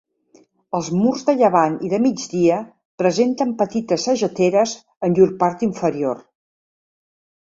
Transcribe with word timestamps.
Els 0.77 0.87
murs 0.99 1.19
de 1.25 1.33
llevant 1.41 1.73
i 1.87 1.91
de 1.91 1.99
migdia 2.05 2.57
presenten 3.01 3.51
petites 3.59 4.05
sageteres 4.09 4.73
en 5.09 5.19
llur 5.21 5.29
part 5.45 5.67
inferior. 5.69 6.25